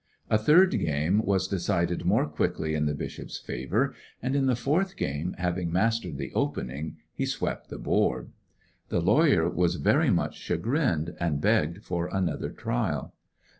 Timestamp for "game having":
4.97-5.71